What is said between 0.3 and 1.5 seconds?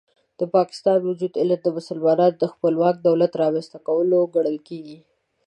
د پاکستان وجود